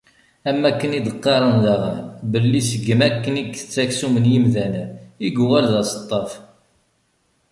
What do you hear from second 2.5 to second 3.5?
segmi akken i